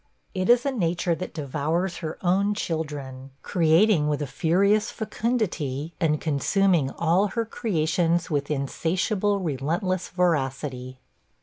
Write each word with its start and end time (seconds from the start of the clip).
It 0.33 0.49
is 0.49 0.65
a 0.65 0.71
nature 0.71 1.13
that 1.13 1.31
devours 1.35 1.97
her 1.97 2.17
own 2.23 2.55
children; 2.55 3.29
creating 3.43 4.07
with 4.07 4.19
a 4.23 4.25
furious 4.25 4.89
fecundity, 4.89 5.93
and 5.99 6.19
consuming 6.19 6.89
all 6.97 7.27
her 7.27 7.45
creations 7.45 8.27
with 8.27 8.49
insatiable, 8.49 9.37
relentless 9.39 10.09
voracity. 10.09 10.97